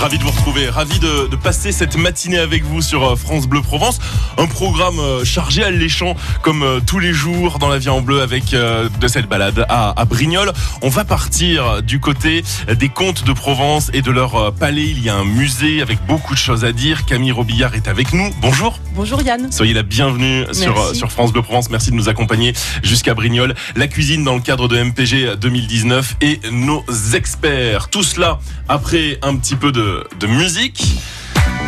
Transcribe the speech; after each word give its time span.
Ravi 0.00 0.18
de 0.18 0.24
vous 0.24 0.30
retrouver, 0.30 0.68
ravi 0.68 0.98
de, 0.98 1.26
de 1.26 1.36
passer 1.36 1.72
cette 1.72 1.96
matinée 1.96 2.38
avec 2.38 2.62
vous 2.64 2.82
sur 2.82 3.02
euh, 3.02 3.16
France 3.16 3.46
Bleu 3.48 3.62
Provence. 3.62 3.98
Un 4.36 4.46
programme 4.46 4.98
euh, 5.00 5.24
chargé 5.24 5.64
alléchant 5.64 6.14
comme 6.42 6.62
euh, 6.62 6.80
tous 6.86 6.98
les 6.98 7.14
jours 7.14 7.58
dans 7.58 7.68
la 7.68 7.78
vie 7.78 7.88
en 7.88 8.02
bleu 8.02 8.20
avec 8.20 8.52
euh, 8.52 8.88
de 9.00 9.08
cette 9.08 9.26
balade 9.26 9.64
à, 9.70 9.98
à 9.98 10.04
Brignoles. 10.04 10.52
On 10.82 10.90
va 10.90 11.04
partir 11.04 11.82
du 11.82 11.98
côté 11.98 12.44
des 12.78 12.90
contes 12.90 13.24
de 13.24 13.32
Provence 13.32 13.90
et 13.94 14.02
de 14.02 14.10
leur 14.10 14.52
palais. 14.52 14.84
Il 14.84 15.02
y 15.02 15.08
a 15.08 15.16
un 15.16 15.24
musée 15.24 15.80
avec 15.80 15.98
beaucoup 16.06 16.34
de 16.34 16.38
choses 16.38 16.64
à 16.64 16.72
dire. 16.72 17.06
Camille 17.06 17.32
Robillard 17.32 17.74
est 17.74 17.88
avec 17.88 18.12
nous. 18.12 18.30
Bonjour. 18.42 18.78
Bonjour 18.94 19.22
Yann. 19.22 19.50
Soyez 19.50 19.72
la 19.72 19.82
bienvenue 19.82 20.44
sur, 20.52 20.74
Merci. 20.74 20.96
sur 20.96 21.10
France 21.10 21.32
Bleu 21.32 21.42
Provence. 21.42 21.70
Merci 21.70 21.90
de 21.90 21.96
nous 21.96 22.08
accompagner 22.08 22.52
jusqu'à 22.82 23.14
Brignoles. 23.14 23.54
La 23.76 23.88
cuisine 23.88 24.24
dans 24.24 24.34
le 24.34 24.42
cadre 24.42 24.68
de 24.68 24.78
MPG 24.78 25.36
2019 25.40 26.16
et 26.20 26.40
nos 26.52 26.84
experts. 27.14 27.88
Tout 27.88 28.02
cela 28.02 28.38
après 28.68 29.18
un 29.22 29.36
petit 29.36 29.56
peu 29.56 29.72
de, 29.72 29.85
de 30.20 30.26
musique. 30.26 31.00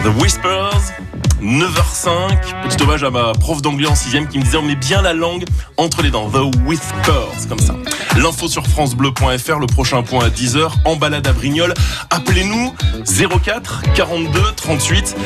The 0.04 0.20
Whispers, 0.20 0.92
9h05. 1.42 2.68
Petit 2.68 2.82
hommage 2.82 3.04
à 3.04 3.10
ma 3.10 3.32
prof 3.32 3.62
d'anglais 3.62 3.88
en 3.88 3.94
6 3.94 4.10
qui 4.30 4.38
me 4.38 4.44
disait 4.44 4.56
on 4.56 4.62
met 4.62 4.76
bien 4.76 5.02
la 5.02 5.12
langue 5.12 5.44
entre 5.76 6.02
les 6.02 6.10
dents. 6.10 6.30
The 6.30 6.54
Whispers, 6.64 7.48
comme 7.48 7.58
ça. 7.58 7.74
L'info 8.16 8.48
sur 8.48 8.66
FranceBleu.fr, 8.66 9.58
le 9.58 9.66
prochain 9.66 10.02
point 10.02 10.24
à 10.24 10.28
10h, 10.28 10.70
en 10.84 10.96
balade 10.96 11.26
à 11.26 11.32
Brignoles. 11.32 11.74
Appelez-nous 12.10 12.74
04 13.42 13.82
42 13.94 14.40
38 14.56 15.16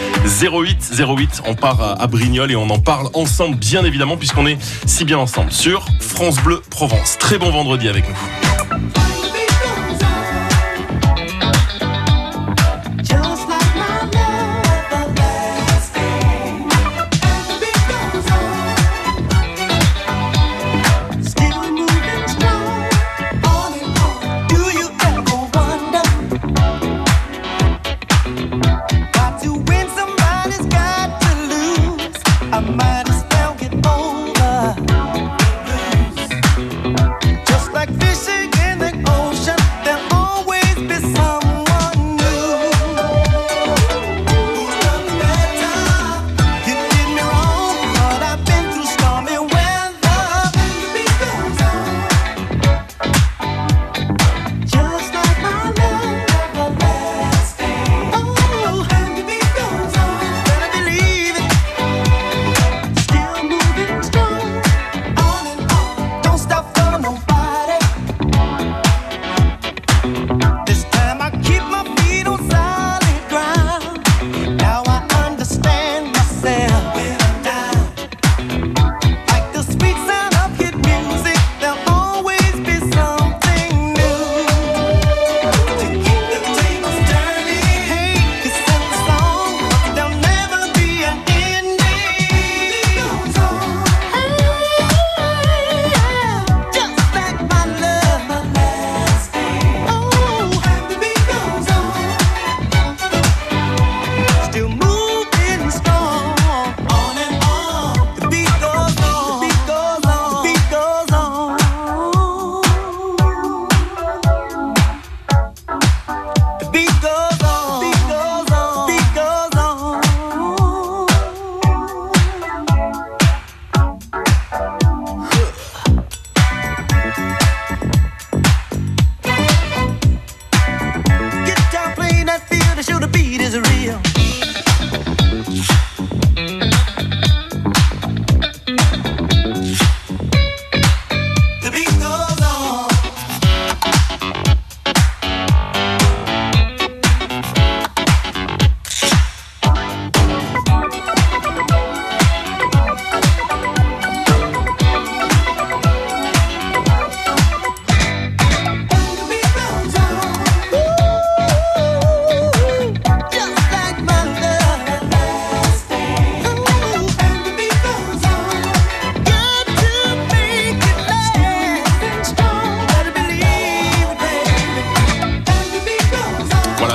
08 0.43 0.93
08. 0.99 1.43
On 1.47 1.55
part 1.55 1.99
à, 2.01 2.07
Brignoles 2.07 2.53
et 2.53 2.57
on 2.57 2.69
en 2.71 2.79
parle 2.79 3.09
ensemble, 3.15 3.57
bien 3.57 3.85
évidemment, 3.85 4.17
puisqu'on 4.17 4.47
est 4.47 4.59
si 4.87 5.05
bien 5.05 5.19
ensemble 5.19 5.53
sur 5.53 5.87
France 6.01 6.37
Bleu 6.43 6.63
Provence. 6.71 7.17
Très 7.19 7.39
bon 7.39 7.51
vendredi 7.51 7.89
avec 7.89 8.09
nous. 8.09 8.52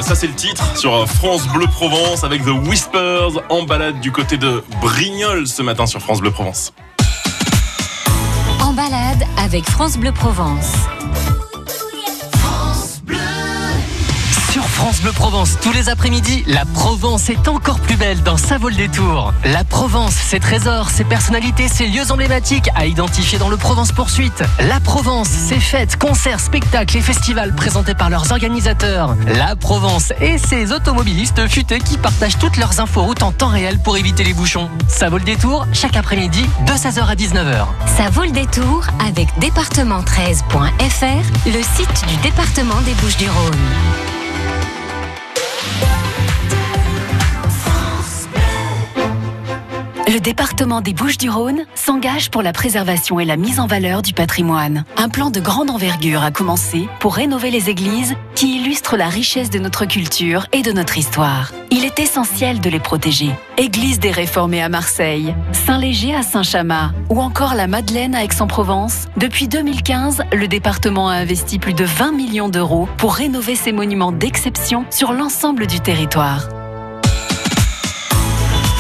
Ça 0.02 0.16
c'est 0.16 0.28
le 0.28 0.34
titre 0.34 0.78
sur 0.78 0.94
euh, 0.94 1.06
France 1.06 1.48
Bleu 1.48 1.66
Provence 1.66 2.24
avec 2.24 2.44
The 2.44 2.50
Whispers 2.68 3.42
en 3.50 3.64
balade 3.64 4.00
du 4.00 4.12
côté 4.12 4.38
de 4.38 4.64
Brignoles 4.80 5.48
ce 5.48 5.62
matin 5.64 5.86
sur 5.86 6.00
France 6.02 6.22
Bleu 6.22 6.32
Provence. 6.32 6.72
En 8.62 8.74
balade 8.74 9.24
avec 9.38 9.66
France 9.66 9.98
Bleu 9.98 10.12
Provence. 10.12 10.74
France 14.78 15.02
Bleu 15.02 15.12
Provence, 15.12 15.58
tous 15.60 15.72
les 15.72 15.90
après-midi, 15.90 16.44
la 16.46 16.64
Provence 16.64 17.32
est 17.32 17.48
encore 17.48 17.80
plus 17.80 17.96
belle 17.96 18.22
dans 18.22 18.38
sa 18.38 18.60
vol 18.60 18.76
des 18.76 18.88
tours. 18.88 19.34
La 19.44 19.64
Provence, 19.64 20.14
ses 20.14 20.40
trésors, 20.40 20.92
ses 20.92 21.04
personnalités, 21.04 21.68
ses 21.68 21.88
lieux 21.88 22.12
emblématiques 22.12 22.70
à 22.76 22.86
identifier 22.86 23.40
dans 23.40 23.50
le 23.50 23.58
Provence 23.58 23.92
Poursuite. 23.92 24.44
La 24.60 24.80
Provence, 24.80 25.30
ses 25.30 25.60
fêtes, 25.60 25.98
concerts, 25.98 26.40
spectacles 26.40 26.96
et 26.96 27.02
festivals 27.02 27.56
présentés 27.56 27.96
par 27.96 28.12
leurs 28.12 28.32
organisateurs. 28.32 29.16
La 29.26 29.56
Provence 29.56 30.14
et 30.22 30.38
ses 30.38 30.72
automobilistes 30.72 31.48
futés 31.48 31.80
qui 31.80 31.98
partagent 31.98 32.38
toutes 32.38 32.58
leurs 32.58 32.80
inforoutes 32.80 33.24
en 33.24 33.32
temps 33.32 33.50
réel 33.50 33.80
pour 33.80 33.98
éviter 33.98 34.24
les 34.24 34.36
bouchons. 34.36 34.70
Ça 34.88 35.10
vaut 35.10 35.18
le 35.18 35.26
détour 35.26 35.66
chaque 35.74 35.98
après-midi 35.98 36.46
de 36.68 36.74
16h 36.74 37.04
à 37.04 37.16
19h. 37.16 37.66
Ça 37.98 38.12
vaut 38.12 38.26
le 38.26 38.32
détour 38.32 38.86
avec 39.10 39.28
département13.fr, 39.40 41.48
le 41.48 41.64
site 41.64 42.08
du 42.08 42.16
département 42.18 42.80
des 42.82 42.94
Bouches-du-Rhône. 42.94 44.17
Le 50.10 50.22
département 50.22 50.80
des 50.80 50.94
Bouches-du-Rhône 50.94 51.66
s'engage 51.76 52.32
pour 52.32 52.42
la 52.42 52.54
préservation 52.54 53.20
et 53.20 53.26
la 53.26 53.36
mise 53.36 53.60
en 53.60 53.68
valeur 53.68 54.02
du 54.02 54.14
patrimoine. 54.14 54.86
Un 54.96 55.10
plan 55.10 55.32
de 55.32 55.42
grande 55.42 55.70
envergure 55.70 56.24
a 56.24 56.32
commencé 56.32 56.88
pour 57.02 57.16
rénover 57.16 57.52
les 57.52 57.70
églises 57.70 58.16
qui 58.34 58.56
illustrent 58.56 58.96
la 58.96 59.10
richesse 59.10 59.50
de 59.50 59.60
notre 59.60 59.84
culture 59.84 60.48
et 60.54 60.62
de 60.62 60.72
notre 60.72 60.98
histoire. 60.98 61.52
Il 61.72 61.84
est 61.84 62.00
essentiel 62.00 62.62
de 62.62 62.70
les 62.70 62.80
protéger. 62.80 63.32
Église 63.58 64.00
des 64.00 64.12
Réformés 64.12 64.64
à 64.64 64.70
Marseille, 64.70 65.36
Saint-Léger 65.52 66.16
à 66.16 66.24
Saint-Chamas 66.24 66.92
ou 67.10 67.20
encore 67.20 67.54
la 67.54 67.68
Madeleine 67.68 68.16
à 68.16 68.24
Aix-en-Provence. 68.24 69.08
Depuis 69.18 69.50
2015, 69.50 70.22
le 70.32 70.48
département 70.48 71.10
a 71.10 71.16
investi 71.16 71.60
plus 71.60 71.74
de 71.74 71.84
20 71.84 72.14
millions 72.14 72.48
d'euros 72.48 72.88
pour 72.96 73.14
rénover 73.14 73.56
ces 73.58 73.74
monuments 73.74 74.14
d'exception 74.14 74.86
sur 74.90 75.12
l'ensemble 75.12 75.68
du 75.68 75.82
territoire. 75.82 76.48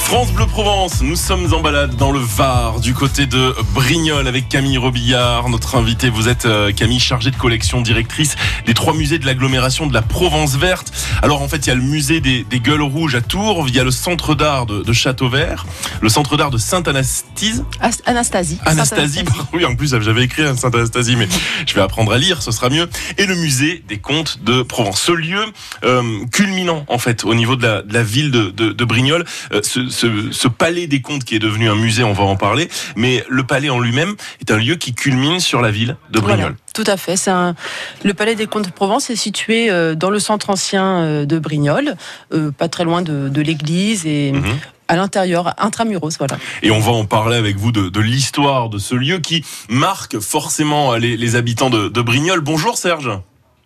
France 0.08 0.32
Bleu 0.32 0.46
Provence, 0.46 1.02
nous 1.02 1.18
sommes 1.18 1.54
en 1.54 1.60
balade 1.60 1.98
dans 1.98 2.14
le 2.14 2.20
Var, 2.20 2.80
du 2.80 2.94
côté 2.94 3.26
de 3.26 3.54
Brignoles 3.74 4.26
avec 4.30 4.48
Camille 4.48 4.78
Robillard, 4.78 5.50
notre 5.50 5.76
invitée. 5.76 6.10
Vous 6.10 6.30
êtes 6.30 6.46
euh, 6.46 6.72
Camille, 6.72 7.02
chargée 7.02 7.30
de 7.30 7.36
collection, 7.36 7.82
directrice 7.82 8.38
des 8.66 8.74
trois 8.74 8.94
musées 8.94 9.20
de 9.20 9.26
l'agglomération 9.26 9.86
de 9.86 9.94
la 9.94 10.02
Provence 10.02 10.56
verte. 10.56 10.94
Alors 11.22 11.42
en 11.42 11.50
fait, 11.50 11.58
il 11.58 11.68
y 11.68 11.72
a 11.72 11.76
le 11.76 11.82
musée 11.82 12.22
des, 12.22 12.46
des 12.46 12.62
Gueules 12.62 12.84
Rouges 12.84 13.16
à 13.16 13.22
Tours, 13.22 13.66
il 13.68 13.76
y 13.76 13.82
a 13.82 13.84
le 13.84 13.92
centre 13.92 14.34
d'art 14.34 14.66
de, 14.66 14.82
de 14.82 14.94
Château 14.94 15.28
Vert, 15.28 15.66
le 16.02 16.08
centre 16.08 16.38
d'art 16.38 16.52
de 16.52 16.58
Sainte-Anastasie. 16.58 17.62
Ast- 17.82 18.02
Anastasie. 18.06 18.60
Anastasie, 18.66 19.26
oui, 19.52 19.66
en 19.66 19.76
plus 19.76 19.90
j'avais 19.90 20.24
écrit 20.24 20.44
un 20.44 20.56
Sainte-Anastasie, 20.56 21.18
mais 21.18 21.28
je 21.68 21.74
vais 21.74 21.82
apprendre 21.82 22.14
à 22.14 22.18
lire, 22.18 22.42
ce 22.42 22.52
sera 22.52 22.70
mieux. 22.70 22.90
Et 23.18 23.26
le 23.26 23.36
musée 23.36 23.84
des 23.90 23.98
contes 23.98 24.40
de 24.42 24.62
Provence. 24.62 25.02
Ce 25.02 25.12
lieu 25.12 25.44
euh, 25.84 26.02
culminant, 26.32 26.86
en 26.88 26.98
fait, 26.98 27.26
au 27.26 27.36
niveau 27.36 27.58
de 27.58 27.64
la, 27.64 27.82
de 27.82 27.94
la 27.94 28.04
ville 28.04 28.32
de, 28.32 28.52
de, 28.52 28.72
de 28.72 28.86
Brignoles, 28.86 29.26
euh, 29.52 29.60
ce, 29.64 29.90
ce, 29.98 30.32
ce 30.32 30.48
palais 30.48 30.88
des 30.88 31.02
contes 31.02 31.24
qui 31.24 31.36
est 31.36 31.40
devenu 31.40 31.70
un 31.70 31.76
musée, 31.76 32.04
on 32.04 32.14
va 32.14 32.24
en 32.24 32.36
parler, 32.36 32.70
mais 32.96 33.24
le 33.30 33.44
palais 33.44 33.70
en 33.70 33.80
lui-même 33.80 34.16
est 34.42 34.52
un 34.52 34.58
lieu 34.58 34.76
qui 34.76 34.94
culmine 34.94 35.40
sur 35.40 35.62
la 35.62 35.72
ville 35.72 35.98
de 36.12 36.20
Voilà, 36.20 36.36
Brignoles. 36.36 36.56
tout 36.74 36.84
à 36.88 36.98
fait. 36.98 37.28
Un... 37.28 37.56
Le 38.04 38.14
Palais 38.14 38.36
des 38.36 38.48
Comtes 38.48 38.66
de 38.66 38.72
Provence 38.72 39.10
est 39.10 39.16
situé 39.16 39.70
euh, 39.70 39.96
dans 39.96 40.10
le 40.10 40.20
centre 40.20 40.50
ancien 40.50 40.86
euh, 41.04 41.26
de 41.26 41.40
Brignoles, 41.40 41.96
euh, 42.34 42.52
pas 42.52 42.70
très 42.70 42.84
loin 42.84 43.02
de, 43.02 43.30
de 43.30 43.42
l'église 43.42 44.06
et 44.06 44.32
Mhm. 44.32 44.58
à 44.88 44.96
l'intérieur, 44.96 45.54
intramuros, 45.58 46.18
voilà. 46.20 46.38
Et 46.62 46.72
on 46.72 46.80
va 46.80 46.92
en 46.92 47.06
parler 47.06 47.36
avec 47.38 47.58
vous 47.58 47.72
de, 47.72 47.90
de 47.90 48.00
l'histoire 48.00 48.70
de 48.70 48.78
ce 48.78 48.96
lieu 48.96 49.18
qui 49.20 49.44
marque 49.70 50.20
forcément 50.20 50.96
les, 50.96 51.18
les 51.18 51.36
habitants 51.36 51.70
de, 51.70 51.90
de 51.90 52.02
Brignoles. 52.02 52.42
Bonjour 52.42 52.78
Serge. 52.78 53.10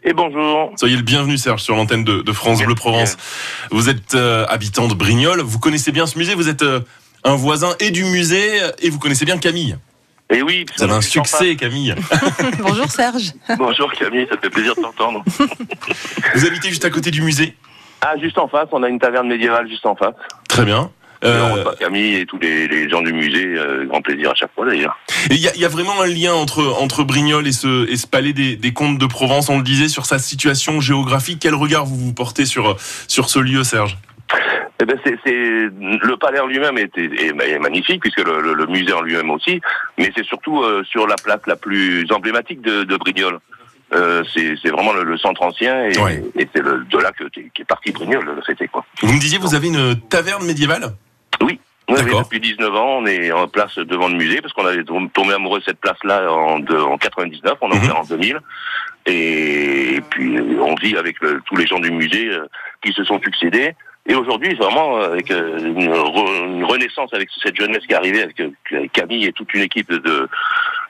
Et 0.03 0.13
bonjour. 0.13 0.73
Soyez 0.77 0.95
le 0.95 1.03
bienvenu 1.03 1.37
Serge 1.37 1.61
sur 1.61 1.75
l'antenne 1.75 2.03
de, 2.03 2.21
de 2.21 2.31
France 2.31 2.63
Bleu 2.63 2.73
Provence. 2.73 3.17
Vous 3.69 3.87
êtes 3.89 4.15
euh, 4.15 4.45
habitant 4.49 4.87
de 4.87 4.95
Brignoles, 4.95 5.41
vous 5.41 5.59
connaissez 5.59 5.91
bien 5.91 6.07
ce 6.07 6.17
musée, 6.17 6.33
vous 6.33 6.49
êtes 6.49 6.63
euh, 6.63 6.79
un 7.23 7.35
voisin 7.35 7.75
et 7.79 7.91
du 7.91 8.03
musée 8.05 8.59
et 8.79 8.89
vous 8.89 8.97
connaissez 8.97 9.25
bien 9.25 9.37
Camille. 9.37 9.77
Et 10.31 10.41
oui, 10.41 10.65
Vous 10.77 10.83
avez 10.83 10.93
un 10.93 11.01
succès 11.01 11.55
Camille. 11.55 11.93
Bonjour 12.59 12.89
Serge. 12.89 13.33
Bonjour 13.57 13.91
Camille, 13.93 14.27
ça 14.31 14.37
fait 14.37 14.49
plaisir 14.49 14.75
de 14.75 14.81
t'entendre. 14.81 15.23
Vous 16.35 16.45
habitez 16.45 16.69
juste 16.69 16.85
à 16.85 16.89
côté 16.89 17.11
du 17.11 17.21
musée? 17.21 17.55
Ah, 18.01 18.17
juste 18.19 18.39
en 18.39 18.47
face, 18.47 18.67
on 18.71 18.81
a 18.81 18.89
une 18.89 18.97
taverne 18.97 19.27
médiévale 19.27 19.69
juste 19.69 19.85
en 19.85 19.95
face. 19.95 20.15
Très 20.49 20.65
bien. 20.65 20.89
Euh, 21.23 21.63
Camille 21.79 22.15
et 22.15 22.25
tous 22.25 22.39
les, 22.39 22.67
les 22.67 22.89
gens 22.89 23.01
du 23.01 23.13
musée, 23.13 23.45
euh, 23.57 23.85
grand 23.85 24.01
plaisir 24.01 24.31
à 24.31 24.35
chaque 24.35 24.53
fois 24.55 24.65
d'ailleurs. 24.65 24.97
et 25.29 25.35
il 25.35 25.37
y, 25.39 25.59
y 25.59 25.65
a 25.65 25.67
vraiment 25.69 26.01
un 26.01 26.07
lien 26.07 26.33
entre, 26.33 26.63
entre 26.81 27.03
Brignoles 27.03 27.47
et 27.47 27.51
ce, 27.51 27.87
et 27.89 27.95
ce 27.95 28.07
palais 28.07 28.33
des, 28.33 28.55
des 28.55 28.73
comtes 28.73 28.97
de 28.97 29.05
Provence, 29.05 29.49
on 29.49 29.57
le 29.57 29.63
disait, 29.63 29.87
sur 29.87 30.05
sa 30.07 30.17
situation 30.19 30.79
géographique. 30.81 31.37
Quel 31.41 31.53
regard 31.55 31.85
vous 31.85 31.95
vous 31.95 32.13
portez 32.13 32.45
sur, 32.45 32.75
sur 33.07 33.29
ce 33.29 33.37
lieu 33.39 33.63
Serge? 33.63 33.97
Eh 34.81 34.85
ben 34.85 34.97
c'est, 35.03 35.15
le 35.25 36.15
palais 36.15 36.39
en 36.39 36.47
lui-même 36.47 36.77
est, 36.79 36.97
est- 36.97 37.27
est 37.27 37.59
magnifique 37.59 38.01
puisque 38.01 38.25
le, 38.25 38.41
le- 38.41 38.53
le 38.55 38.65
musée 38.65 38.93
en 38.93 39.01
lui-même 39.01 39.29
aussi, 39.29 39.61
mais 39.99 40.11
c'est 40.15 40.25
surtout 40.25 40.63
euh, 40.63 40.83
sur 40.89 41.05
la 41.05 41.15
place 41.17 41.41
la 41.45 41.55
plus 41.55 42.11
emblématique 42.11 42.61
de, 42.61 42.83
de 42.83 42.97
Brignoles. 42.97 43.37
Euh, 43.93 44.23
c'est, 44.33 44.55
vraiment 44.69 44.93
le, 44.93 45.03
le 45.03 45.17
centre 45.17 45.41
ancien 45.43 45.85
et, 45.85 45.99
Ouais. 45.99 46.23
et 46.35 46.47
c'est 46.55 46.63
le, 46.63 46.83
de 46.89 46.97
là 46.97 47.11
que 47.11 47.25
t'es- 47.25 47.51
qu'est 47.53 47.65
parti 47.67 47.91
Brignoles, 47.91 48.41
c'était 48.47 48.67
quoi. 48.69 48.83
Vous 49.03 49.13
me 49.13 49.19
disiez, 49.19 49.37
vous 49.37 49.53
avez 49.53 49.67
une 49.67 49.99
taverne 50.09 50.45
médiévale? 50.47 50.93
Oui, 51.41 51.59
oui, 51.89 51.97
depuis 52.23 52.39
19 52.39 52.73
ans, 52.75 52.97
on 52.99 53.05
est 53.05 53.31
en 53.31 53.47
place 53.47 53.75
devant 53.77 54.07
le 54.07 54.15
musée 54.15 54.39
parce 54.41 54.53
qu'on 54.53 54.65
avait 54.65 54.83
tom- 54.83 55.09
tombé 55.09 55.33
amoureux 55.33 55.59
de 55.59 55.65
cette 55.65 55.79
place-là 55.79 56.31
en, 56.31 56.59
de- 56.59 56.77
en 56.77 56.97
99, 56.97 57.53
on 57.61 57.69
a 57.71 57.75
Mhm. 57.75 57.81
ouvert 57.83 57.99
en 57.99 58.03
2000. 58.03 58.39
Et, 59.07 59.99
puis 60.09 60.37
euh, 60.37 60.59
on 60.61 60.75
vit 60.75 60.95
avec 60.95 61.19
le- 61.21 61.41
tous 61.45 61.55
les 61.55 61.65
gens 61.67 61.79
du 61.79 61.91
musée 61.91 62.29
euh, 62.29 62.45
qui 62.83 62.93
se 62.93 63.03
sont 63.03 63.19
succédés. 63.21 63.73
Et 64.07 64.15
aujourd'hui, 64.15 64.49
c'est 64.51 64.63
vraiment 64.63 64.97
euh, 64.97 65.11
avec 65.13 65.29
euh, 65.31 65.57
une, 65.59 65.91
re- 65.91 66.45
une 66.47 66.63
renaissance 66.65 67.13
avec 67.13 67.29
cette 67.43 67.55
jeunesse 67.59 67.85
qui 67.85 67.93
est 67.93 67.97
arrivée, 67.97 68.23
avec, 68.23 68.39
avec 68.71 68.91
Camille 68.93 69.25
et 69.25 69.31
toute 69.33 69.53
une 69.53 69.61
équipe 69.61 69.91
de, 69.91 70.27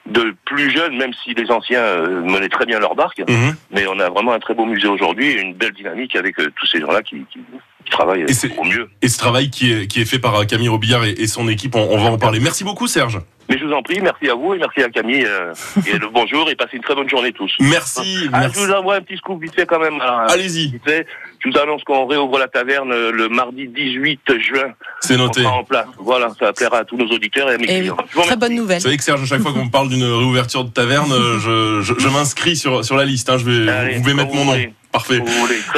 de 0.05 0.35
plus 0.45 0.69
jeunes, 0.71 0.97
même 0.97 1.13
si 1.23 1.33
les 1.33 1.49
anciens 1.51 1.81
euh, 1.81 2.21
menaient 2.21 2.47
très 2.49 2.65
bien 2.65 2.79
leur 2.79 2.95
barque. 2.95 3.19
Mhm. 3.27 3.55
Mais 3.71 3.85
on 3.87 3.99
a 3.99 4.09
vraiment 4.09 4.33
un 4.33 4.39
très 4.39 4.53
beau 4.53 4.65
musée 4.65 4.87
aujourd'hui 4.87 5.27
et 5.31 5.41
une 5.41 5.53
belle 5.55 5.73
dynamique 5.73 6.15
avec 6.15 6.35
tous 6.35 6.65
ces 6.67 6.79
gens-là 6.79 7.01
qui, 7.01 7.25
qui, 7.31 7.39
qui 7.85 7.91
travaillent 7.91 8.25
Et 8.27 8.33
c'est- 8.33 8.55
au 8.57 8.63
mieux. 8.63 8.89
Et 9.01 9.07
ce 9.09 9.17
travail 9.17 9.49
qui 9.49 9.71
est, 9.71 9.87
qui 9.87 10.01
est 10.01 10.05
fait 10.05 10.19
par 10.19 10.35
euh, 10.35 10.45
Camille 10.45 10.69
Robillard 10.69 11.03
et, 11.05 11.11
et 11.11 11.27
son 11.27 11.47
équipe, 11.47 11.75
on, 11.75 11.87
on 11.91 11.97
va 11.97 12.11
en 12.11 12.17
parler. 12.17 12.39
Merci 12.39 12.63
beaucoup 12.63 12.87
Serge. 12.87 13.19
Mais 13.49 13.57
je 13.57 13.65
vous 13.65 13.73
en 13.73 13.81
prie, 13.81 13.99
merci 14.01 14.29
à 14.29 14.33
vous 14.35 14.53
et 14.53 14.59
merci 14.59 14.81
à 14.81 14.87
Camille. 14.89 15.25
euh, 15.25 15.53
et 15.85 15.97
le 15.97 16.07
bonjour 16.13 16.49
et 16.49 16.55
passez 16.55 16.77
une 16.77 16.83
très 16.83 16.95
bonne 16.95 17.09
journée 17.09 17.33
tous. 17.33 17.51
Merci. 17.59 18.29
Ah, 18.31 18.41
merci. 18.41 18.61
je 18.61 18.65
vous 18.65 18.71
envoie 18.71 18.95
un 18.95 19.01
petit 19.01 19.17
scoop 19.17 19.41
vite 19.41 19.53
fait 19.55 19.65
quand 19.65 19.79
même. 19.79 19.95
euh, 19.99 20.27
Allez-y, 20.29 20.71
vite 20.71 20.83
fait. 20.85 21.05
Je 21.43 21.49
vous 21.49 21.57
annonce 21.57 21.83
qu'on 21.83 22.05
réouvre 22.05 22.37
la 22.39 22.47
taverne 22.47 22.91
euh, 22.93 23.11
le 23.11 23.27
mardi 23.27 23.67
18 23.67 24.21
juin. 24.39 24.71
c'est 25.01 25.17
noté. 25.17 25.45
en 25.45 25.63
place. 25.65 25.87
Voilà, 25.97 26.29
ça 26.39 26.53
plaira 26.53 26.77
à 26.79 26.83
tous 26.85 26.95
nos 26.95 27.07
auditeurs 27.07 27.49
et 27.51 27.55
à 27.55 27.57
mes 27.57 27.63
Et 27.65 27.79
clients. 27.81 27.97
Très 28.23 28.37
bonne 28.37 28.55
nouvelle. 28.55 28.77
Vous 28.77 28.83
savez 28.83 28.97
que 28.97 29.03
Serge, 29.03 29.21
à 29.23 29.25
chaque 29.25 29.41
fois 29.41 29.51
qu'on 29.51 29.65
me 29.65 29.71
parle 29.71 29.89
d'une 29.89 30.03
réouverture 30.03 30.63
de 30.63 30.69
taverne, 30.69 31.11
je, 31.39 31.81
je, 31.81 31.93
je 31.99 32.07
m'inscris 32.07 32.55
sur, 32.55 32.85
sur 32.85 32.95
la 32.95 33.03
liste. 33.05 33.29
hein. 33.29 33.37
Je 33.37 33.43
vais, 33.49 33.69
Allez, 33.69 33.95
vous 33.95 34.01
pouvez 34.01 34.13
mettre 34.13 34.33
mon 34.33 34.45
nom. 34.45 34.51
voulez. 34.53 34.73
Parfait. 34.91 35.21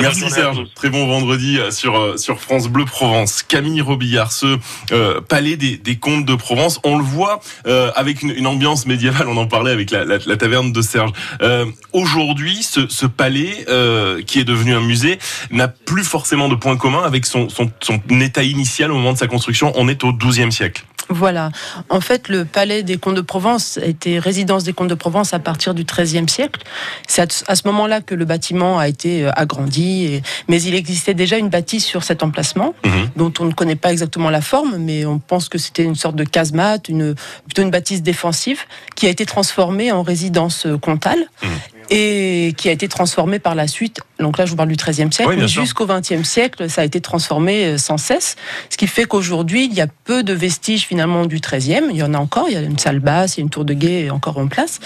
Merci 0.01 0.29
Serge. 0.29 0.63
Très 0.73 0.89
bon 0.89 1.05
vendredi 1.07 1.59
euh, 1.59 1.69
sur, 1.69 1.95
euh, 1.99 2.17
sur 2.17 2.39
France 2.39 2.67
Bleu 2.67 2.85
Provence. 2.85 3.43
Camille 3.43 3.81
Robillard, 3.81 4.31
ce 4.31 4.57
euh, 4.91 5.21
palais 5.21 5.55
des, 5.55 5.77
des 5.77 5.97
comtes 5.97 6.25
de 6.25 6.33
Provence, 6.35 6.79
on 6.83 6.97
le 6.97 7.03
voit 7.03 7.39
euh, 7.67 7.91
avec 7.95 8.23
une, 8.23 8.31
une 8.31 8.47
ambiance 8.47 8.87
médiévale, 8.87 9.27
on 9.27 9.37
en 9.37 9.45
parlait 9.47 9.71
avec 9.71 9.91
la, 9.91 10.03
la, 10.03 10.17
la 10.25 10.37
taverne 10.37 10.71
de 10.71 10.81
Serge. 10.81 11.11
Euh, 11.41 11.65
Aujourd'hui, 11.91 12.63
ce, 12.63 12.87
ce 12.87 13.05
palais, 13.05 13.65
euh, 13.69 14.23
qui 14.23 14.39
est 14.39 14.43
devenu 14.43 14.73
un 14.73 14.81
musée, 14.81 15.19
n'a 15.51 15.67
plus 15.67 16.03
forcément 16.03 16.49
de 16.49 16.55
point 16.55 16.75
commun 16.75 17.03
avec 17.03 17.27
son, 17.27 17.49
son, 17.49 17.71
son 17.81 18.01
état 18.19 18.43
initial 18.43 18.91
au 18.91 18.95
moment 18.95 19.13
de 19.13 19.17
sa 19.19 19.27
construction. 19.27 19.71
On 19.75 19.87
est 19.87 20.03
au 20.03 20.11
XIIe 20.11 20.51
siècle. 20.51 20.83
Voilà. 21.09 21.51
En 21.89 21.99
fait, 22.01 22.29
le 22.29 22.45
palais 22.45 22.81
des 22.83 22.97
Comtes 22.97 23.15
de 23.15 23.21
Provence 23.21 23.77
été 23.83 24.19
résidence 24.19 24.63
des 24.63 24.73
Comtes 24.73 24.87
de 24.89 24.95
Provence 24.95 25.33
à 25.33 25.39
partir 25.39 25.73
du 25.73 25.83
XIIIe 25.83 26.29
siècle. 26.29 26.61
C'est 27.07 27.43
à 27.47 27.55
ce 27.55 27.67
moment-là 27.67 28.01
que 28.01 28.15
le 28.15 28.25
bâtiment 28.25 28.79
a 28.79 28.87
été 28.87 29.25
euh, 29.25 29.31
agrandi, 29.35 30.05
et- 30.05 30.21
mais 30.47 30.61
il 30.61 30.75
existait 30.75 31.13
déjà 31.13 31.37
une 31.37 31.49
bâtisse 31.49 31.85
sur 31.85 32.03
cet 32.03 32.23
emplacement, 32.23 32.73
Mhm. 32.85 33.09
dont 33.17 33.33
on 33.39 33.45
ne 33.45 33.53
connaît 33.53 33.75
pas 33.75 33.91
exactement 33.91 34.29
la 34.29 34.41
forme, 34.41 34.77
mais 34.77 35.05
on 35.05 35.19
pense 35.19 35.49
que 35.49 35.57
c'était 35.57 35.83
une 35.83 35.95
sorte 35.95 36.15
de 36.15 36.23
casemate, 36.23 36.89
une, 36.89 37.15
plutôt 37.45 37.61
une 37.63 37.71
bâtisse 37.71 38.01
défensive, 38.01 38.61
qui 38.95 39.05
a 39.07 39.09
été 39.09 39.25
transformée 39.25 39.91
en 39.91 40.03
résidence 40.03 40.65
euh, 40.65 40.77
comtale. 40.77 41.19
Mhm. 41.43 41.49
Et 41.89 42.53
qui 42.57 42.69
a 42.69 42.71
été 42.71 42.87
transformée 42.87 43.39
par 43.39 43.55
la 43.55 43.67
suite. 43.67 44.01
Donc 44.19 44.37
là, 44.37 44.45
je 44.45 44.51
vous 44.51 44.55
parle 44.57 44.69
du 44.69 44.75
XIIIe 44.75 45.11
siècle, 45.11 45.29
Oui, 45.31 45.35
mais 45.37 45.47
jusqu'au 45.47 45.85
XXe 45.85 46.23
siècle, 46.23 46.69
ça 46.69 46.81
a 46.81 46.85
été 46.85 47.01
transformé 47.01 47.65
euh, 47.65 47.77
sans 47.77 47.97
cesse. 47.97 48.35
Ce 48.69 48.77
qui 48.77 48.87
fait 48.87 49.05
qu'aujourd'hui, 49.05 49.65
il 49.65 49.73
y 49.73 49.81
a 49.81 49.87
peu 50.05 50.23
de 50.23 50.33
vestiges 50.33 50.83
finalement 50.85 51.25
du 51.25 51.39
XIIIe. 51.39 51.83
Il 51.89 51.97
y 51.97 52.03
en 52.03 52.13
a 52.13 52.17
encore. 52.17 52.45
Il 52.47 52.53
y 52.53 52.57
a 52.57 52.61
une 52.61 52.77
salle 52.79 52.99
basse, 52.99 53.35
il 53.35 53.39
y 53.39 53.41
a 53.41 53.43
une 53.43 53.49
tour 53.49 53.65
de 53.65 53.73
guet 53.73 54.09
encore 54.09 54.37
en 54.37 54.47
place. 54.47 54.79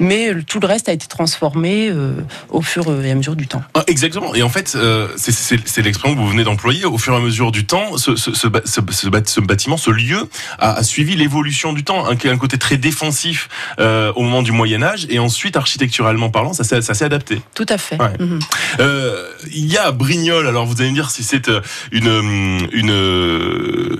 Mais 0.00 0.32
euh, 0.34 0.42
tout 0.46 0.60
le 0.60 0.66
reste 0.66 0.88
a 0.88 0.92
été 0.92 1.06
transformé 1.06 1.88
euh, 1.88 2.14
au 2.48 2.62
fur 2.62 2.90
et 3.04 3.10
à 3.10 3.14
mesure 3.14 3.36
du 3.36 3.46
temps. 3.46 3.62
Ah, 3.74 3.84
exactement. 3.86 4.34
Et 4.34 4.42
en 4.42 4.48
fait, 4.48 4.72
euh, 4.76 5.08
c'est- 5.16 5.56
l'expression 5.82 6.14
que 6.16 6.20
vous 6.20 6.28
venez 6.28 6.44
d'employer. 6.44 6.84
Au 6.84 6.98
fur 6.98 7.12
et 7.14 7.16
à 7.16 7.20
mesure 7.20 7.52
du 7.52 7.64
temps, 7.66 7.96
ce, 7.96 9.40
bâtiment, 9.40 9.76
ce 9.76 9.90
lieu, 9.90 10.28
a, 10.58 10.72
a 10.74 10.82
suivi 10.82 11.14
l'évolution 11.16 11.72
du 11.72 11.84
temps. 11.84 12.06
Un, 12.08 12.16
un 12.30 12.38
côté 12.38 12.58
très 12.58 12.76
défensif 12.76 13.48
euh, 13.78 14.12
au 14.16 14.22
moment 14.22 14.42
du 14.42 14.52
Moyen 14.52 14.82
Âge, 14.82 15.06
et 15.10 15.18
ensuite, 15.18 15.56
architecturalement 15.56 16.30
parlant, 16.30 16.39
ça 16.52 16.64
s'est 16.64 16.82
ça 16.82 16.94
s'est 16.94 17.04
adapté. 17.04 17.40
Tout 17.54 17.66
à 17.68 17.78
fait. 17.78 18.00
Ouais. 18.00 18.12
Mhm. 18.18 18.38
Euh, 18.80 19.24
il 19.52 19.66
y 19.72 19.76
a 19.78 19.90
Brignoles, 19.92 20.46
alors 20.46 20.66
vous 20.66 20.80
allez 20.80 20.90
me 20.90 20.94
dire 20.94 21.10
si 21.10 21.22
c'est 21.22 21.48
euh, 21.48 21.60
une, 21.92 22.08
euh, 22.08 22.66
une, 22.72 22.90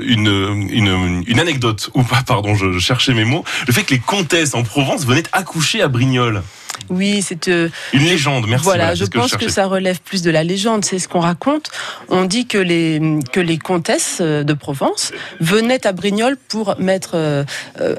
une, 0.03 0.69
une, 0.71 1.25
une 1.27 1.41
anecdote 1.41 1.91
ou 1.95 2.03
pas, 2.03 2.23
pardon, 2.27 2.55
je, 2.55 2.73
je 2.73 2.79
cherchais 2.79 3.15
mes 3.15 3.25
mots. 3.25 3.45
Le 3.67 3.73
fait 3.73 3.83
que 3.85 3.95
les 3.95 4.01
comtesses 4.01 4.55
en 4.55 4.63
Provence 4.63 5.05
venaient 5.07 5.23
accoucher 5.33 5.83
à 5.83 5.89
Brignoles. 5.89 6.43
Oui, 6.89 7.23
c'est 7.23 7.49
euh, 7.49 7.69
Une 7.93 8.05
légende, 8.05 8.47
merci. 8.49 8.65
voilà, 8.65 8.95
je 8.95 9.05
que 9.05 9.19
pense 9.19 9.37
que 9.37 9.49
ça 9.51 9.67
relève 9.67 10.01
plus 10.01 10.23
de 10.23 10.31
la 10.31 10.43
légende. 10.43 10.85
C'est 10.85 10.99
ce 10.99 11.09
qu'on 11.09 11.21
raconte. 11.21 11.71
On 12.09 12.25
dit 12.25 12.47
que 12.47 12.57
les 12.59 13.01
que 13.33 13.39
les 13.41 13.59
comtesses 13.59 14.21
de 14.21 14.53
Provence 14.55 15.13
venaient 15.41 15.87
à 15.87 15.93
Brignoles 15.93 16.37
pour 16.49 16.77
mettre 16.81 17.11
euh, 17.15 17.45
euh, 17.81 17.95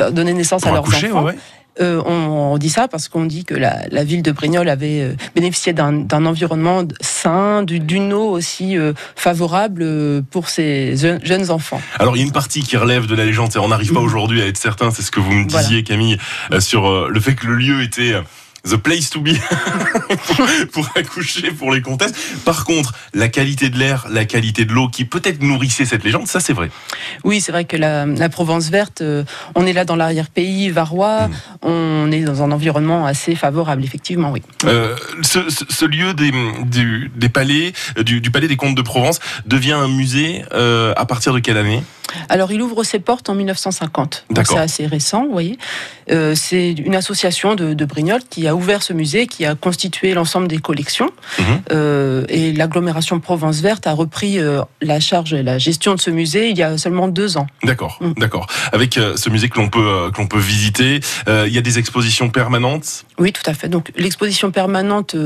euh, 0.00 0.10
donner 0.10 0.32
naissance 0.34 0.62
Pour 0.62 0.70
à 0.72 0.74
leurs 0.74 0.82
accoucher, 0.82 1.12
enfants. 1.12 1.24
ouais. 1.24 1.36
Euh, 1.80 2.02
on, 2.06 2.52
on 2.54 2.58
dit 2.58 2.70
ça 2.70 2.88
parce 2.88 3.08
qu'on 3.08 3.24
dit 3.26 3.44
que 3.44 3.54
la, 3.54 3.86
la 3.90 4.02
ville 4.04 4.22
de 4.22 4.32
Brignoles 4.32 4.68
avait 4.68 5.02
euh, 5.02 5.14
bénéficié 5.34 5.72
d'un 5.72 6.26
environnement 6.26 6.82
sain, 7.00 7.62
du- 7.62 7.80
d'une 7.80 8.12
eau 8.12 8.30
aussi 8.30 8.78
euh, 8.78 8.92
favorable 9.14 10.22
pour 10.30 10.48
ces 10.48 10.96
jeunes- 10.96 11.50
enfants. 11.50 11.80
Alors 11.98 12.16
il 12.16 12.20
y 12.20 12.22
a 12.22 12.26
une 12.26 12.32
partie 12.32 12.62
qui 12.62 12.76
relève 12.76 13.06
de 13.06 13.14
la 13.14 13.24
légende, 13.24 13.50
et 13.54 13.58
on 13.58 13.68
n'arrive 13.68 13.92
pas 13.92 14.00
aujourd'hui 14.00 14.40
à 14.42 14.46
être 14.46 14.56
certain, 14.56 14.90
c'est 14.90 15.02
ce 15.02 15.10
que 15.10 15.20
vous 15.20 15.32
me 15.32 15.48
Voilà. 15.48 15.66
disiez 15.66 15.82
Camille, 15.82 16.16
sur 16.60 17.08
le 17.08 17.20
fait 17.20 17.34
que 17.34 17.46
le 17.46 17.56
lieu 17.56 17.82
était 17.82 18.14
the 18.68 18.76
place 18.76 19.10
to 19.10 19.20
be 19.20 19.30
pour, 20.26 20.46
pour 20.72 20.88
accoucher 20.96 21.50
pour 21.52 21.72
les 21.72 21.80
comtesses. 21.82 22.12
Par 22.44 22.64
contre, 22.64 22.92
la 23.14 23.28
qualité 23.28 23.68
de 23.70 23.78
l'air, 23.78 24.06
la 24.10 24.24
qualité 24.24 24.64
de 24.64 24.72
l'eau 24.72 24.88
qui 24.88 25.04
peut-être 25.04 25.42
nourrissait 25.42 25.84
cette 25.84 26.04
légende, 26.04 26.26
ça 26.26 26.40
c'est 26.40 26.52
vrai. 26.52 26.70
Oui, 27.24 27.40
c'est 27.40 27.52
vrai 27.52 27.64
que 27.64 27.76
la, 27.76 28.06
la 28.06 28.28
Provence 28.28 28.68
verte, 28.70 29.00
euh, 29.00 29.24
on 29.54 29.66
est 29.66 29.72
là 29.72 29.84
dans 29.84 29.96
l'arrière-pays 29.96 30.70
varois, 30.70 31.28
Mm. 31.28 31.32
on 31.62 32.12
est 32.12 32.20
dans 32.22 32.42
un 32.42 32.50
environnement 32.52 33.06
assez 33.06 33.34
favorable, 33.34 33.84
effectivement, 33.84 34.30
oui. 34.30 34.42
Euh, 34.64 34.96
ce, 35.22 35.48
ce- 35.50 35.64
ce 35.68 35.84
lieu 35.84 36.14
des, 36.14 36.30
du- 36.64 37.10
des 37.14 37.28
palais, 37.28 37.72
euh, 37.98 38.02
du, 38.02 38.20
du 38.20 38.30
palais 38.30 38.48
des 38.48 38.56
comtes 38.56 38.74
de 38.74 38.82
Provence, 38.82 39.20
devient 39.46 39.72
un 39.72 39.88
musée 39.88 40.44
euh, 40.52 40.92
à 40.96 41.06
partir 41.06 41.32
de 41.32 41.38
quelle 41.38 41.56
année? 41.56 41.82
Alors, 42.28 42.52
il 42.52 42.60
ouvre 42.62 42.84
ses 42.84 42.98
portes 42.98 43.28
en 43.30 43.34
1950. 43.34 44.24
Donc, 44.28 44.36
D'accord. 44.36 44.56
C'est 44.56 44.62
assez 44.62 44.86
récent, 44.86 45.24
vous 45.26 45.32
voyez. 45.32 45.58
Euh, 46.10 46.34
c'est 46.36 46.72
une 46.72 46.94
association 46.94 47.54
de, 47.54 47.74
de 47.74 47.84
Brignoles 47.84 48.22
qui 48.30 48.46
a 48.46 48.54
ouvert 48.54 48.82
ce 48.82 48.92
musée, 48.92 49.26
qui 49.26 49.44
a 49.44 49.54
constitué 49.54 50.14
l'ensemble 50.14 50.46
des 50.48 50.58
collections. 50.58 51.10
Mhm. 51.38 51.44
Euh, 51.72 52.24
et 52.28 52.52
l'agglomération 52.52 53.18
Provence 53.20 53.60
Verte 53.60 53.86
a 53.86 53.92
repris 53.92 54.38
euh, 54.38 54.62
la 54.80 55.00
charge 55.00 55.34
et 55.34 55.42
la 55.42 55.58
gestion 55.58 55.94
de 55.94 56.00
ce 56.00 56.10
musée 56.10 56.50
il 56.50 56.58
y 56.58 56.62
a 56.62 56.78
seulement 56.78 57.08
deux 57.08 57.36
ans. 57.36 57.46
D'accord, 57.64 57.98
Mm. 58.00 58.12
d'accord. 58.18 58.46
Avec 58.72 58.94
ce 58.94 59.30
musée 59.30 59.48
que 59.48 59.58
l'on 59.58 59.68
peut 59.68 60.10
que 60.12 60.18
l'on 60.20 60.26
peut 60.26 60.38
visiter, 60.38 61.00
il 61.28 61.48
y 61.52 61.58
a 61.58 61.60
des 61.60 61.78
expositions 61.78 62.28
permanentes? 62.30 63.04
Oui, 63.18 63.32
tout 63.32 63.42
à 63.46 63.54
fait. 63.54 63.68
Donc 63.68 63.90
l'exposition 63.96 64.50
permanente 64.50 65.16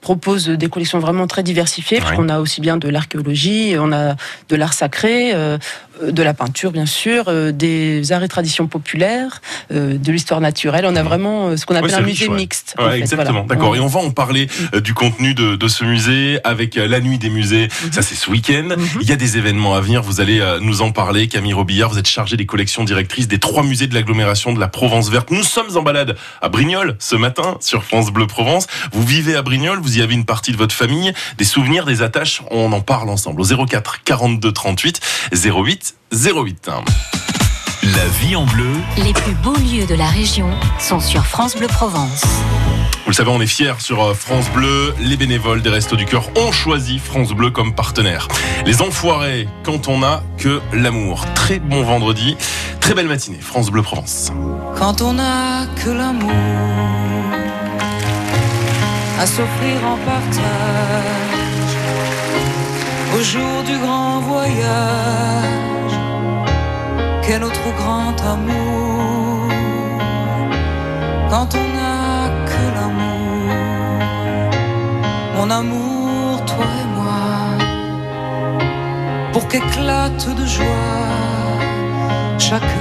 propose 0.00 0.48
des 0.48 0.68
collections 0.68 0.98
vraiment 0.98 1.26
très 1.26 1.42
diversifiées, 1.42 1.98
Ouais. 1.98 2.02
parce 2.04 2.16
qu'on 2.16 2.28
a 2.30 2.38
aussi 2.40 2.60
bien 2.60 2.76
de 2.78 2.88
l'archéologie, 2.88 3.74
on 3.78 3.92
a 3.92 4.16
de 4.48 4.56
l'art 4.56 4.72
sacré, 4.72 5.32
euh, 5.34 5.58
de 6.02 6.22
la 6.22 6.34
peinture 6.34 6.70
bien 6.72 6.86
sûr, 6.86 7.24
euh, 7.28 7.52
des 7.52 8.12
arts 8.12 8.22
et 8.22 8.28
traditions 8.28 8.66
populaires, 8.66 9.40
euh, 9.72 9.98
de 9.98 10.12
l'histoire 10.12 10.40
naturelle. 10.40 10.84
On 10.86 10.96
a 10.96 11.02
Mhm. 11.02 11.08
vraiment 11.08 11.48
euh, 11.48 11.56
ce 11.56 11.66
qu'on 11.66 11.74
appelle 11.76 11.94
un 11.94 11.98
riche, 11.98 12.20
musée 12.20 12.28
ouais. 12.28 12.36
mixte. 12.36 12.74
en 12.78 12.84
Ouais, 12.84 12.90
fait, 12.92 12.98
exactement, 12.98 13.42
voilà. 13.42 13.46
d'accord. 13.48 13.76
Et 13.76 13.80
on 13.80 13.86
va 13.86 14.00
en 14.00 14.10
parler 14.10 14.48
euh, 14.74 14.80
du 14.80 14.94
contenu 14.94 15.34
de, 15.34 15.56
de 15.56 15.68
ce 15.68 15.84
musée 15.84 16.38
avec 16.44 16.76
euh, 16.76 16.86
la 16.86 17.00
nuit 17.00 17.18
des 17.18 17.30
musées. 17.30 17.68
Mhm. 17.84 17.92
Ça, 17.92 18.02
c'est 18.02 18.14
ce 18.14 18.30
week-end. 18.30 18.68
Il 19.00 19.08
y 19.08 19.12
a 19.12 19.16
des 19.16 19.36
événements 19.38 19.74
à 19.74 19.80
venir. 19.80 20.02
Vous 20.02 20.20
allez 20.20 20.40
euh, 20.40 20.58
nous 20.60 20.82
en 20.82 20.92
parler. 20.92 21.28
Camille 21.28 21.52
Robillard, 21.52 21.90
vous 21.90 21.98
êtes 21.98 22.08
chargée 22.08 22.36
des 22.36 22.46
collections 22.46 22.84
directrices 22.84 23.28
des 23.28 23.38
trois 23.38 23.62
musées 23.62 23.86
de 23.86 23.94
l'agglomération 23.94 24.52
de 24.52 24.60
la 24.60 24.68
Provence 24.68 25.08
verte. 25.10 25.30
Nous 25.30 25.42
sommes 25.44 25.76
en 25.76 25.82
balade 25.82 26.16
à 26.40 26.48
Brignoles 26.48 26.96
ce 26.98 27.16
matin 27.16 27.56
sur 27.60 27.84
France 27.84 28.10
Bleu 28.12 28.26
Provence. 28.26 28.66
Vous 28.92 29.04
vivez 29.04 29.34
à 29.36 29.42
Brignoles, 29.42 29.80
vous 29.80 29.98
y 29.98 30.02
avez 30.02 30.14
une 30.14 30.24
partie 30.24 30.52
de 30.52 30.56
votre 30.56 30.74
famille, 30.74 31.12
des 31.38 31.44
souvenirs, 31.44 31.84
des 31.84 32.02
attaches. 32.02 32.42
On 32.50 32.72
en 32.72 32.80
parle 32.80 33.08
ensemble 33.10 33.40
au 33.40 33.44
04 33.66 34.02
42 34.04 34.52
38 34.52 35.00
08 35.32 35.89
08. 36.12 36.70
La 37.82 38.06
vie 38.20 38.36
en 38.36 38.44
bleu, 38.44 38.72
Les 38.98 39.12
plus 39.12 39.34
beaux 39.34 39.56
lieux 39.56 39.86
de 39.86 39.94
la 39.94 40.06
région 40.06 40.50
sont 40.78 41.00
sur 41.00 41.24
France 41.26 41.56
Bleu 41.56 41.66
Provence. 41.66 42.22
Vous 43.04 43.10
le 43.10 43.12
savez, 43.14 43.30
on 43.30 43.40
est 43.40 43.46
fiers 43.46 43.74
sur 43.80 44.02
euh, 44.02 44.14
France 44.14 44.48
Bleu. 44.50 44.94
Les 45.00 45.16
bénévoles 45.16 45.62
des 45.62 45.70
Restos 45.70 45.96
du 45.96 46.04
Cœur 46.04 46.28
ont 46.36 46.52
choisi 46.52 46.98
France 46.98 47.32
Bleu 47.32 47.50
comme 47.50 47.74
partenaire. 47.74 48.28
Les 48.66 48.82
enfoirés, 48.82 49.48
quand 49.64 49.88
on 49.88 50.02
a 50.02 50.22
que 50.36 50.60
l'amour. 50.72 51.24
Très 51.34 51.58
bon 51.58 51.82
vendredi, 51.82 52.36
très 52.80 52.94
belle 52.94 53.08
matinée. 53.08 53.40
France 53.40 53.70
Bleu 53.70 53.82
Provence. 53.82 54.30
quand 54.76 55.00
on 55.00 55.14
n'a 55.14 55.66
que 55.82 55.90
l'amour 55.90 56.30
à 59.18 59.26
s'offrir 59.26 59.84
en 59.84 59.96
partage 59.98 61.30
au 63.14 63.22
jour 63.22 63.62
du 63.64 63.76
grand 63.78 64.20
voyage 64.20 65.69
qu'est 67.30 67.38
notre 67.38 67.70
grand 67.80 68.16
amour 68.34 69.48
quand 71.30 71.50
on 71.62 71.66
n'a 71.76 72.28
que 72.50 72.62
l'amour? 72.74 73.54
Mon 75.36 75.48
amour 75.60 76.44
toi 76.44 76.66
et 76.82 76.88
moi 76.96 77.22
pour 79.32 79.46
qu'éclate 79.46 80.26
de 80.40 80.44
joie 80.44 80.98
chaque 82.36 82.74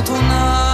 Quand 0.00 0.14
on 0.14 0.22
n'a 0.22 0.69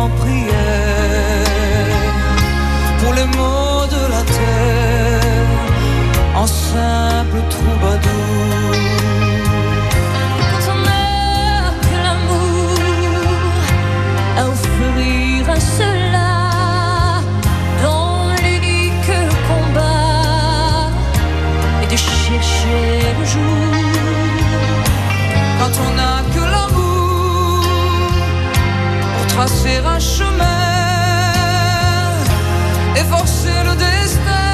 en 0.00 0.08
prière 0.08 0.49
chemin 30.16 31.34
et 32.96 33.04
forcer 33.04 33.58
le 33.64 33.74
destin 33.76 34.49